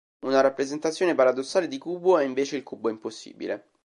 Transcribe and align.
Una 0.25 0.41
rappresentazione 0.41 1.13
paradossale 1.13 1.67
di 1.67 1.77
cubo 1.77 2.17
è 2.17 2.23
invece 2.23 2.55
il 2.55 2.63
cubo 2.63 2.89
impossibile. 2.89 3.65